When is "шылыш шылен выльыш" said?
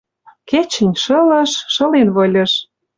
1.03-2.51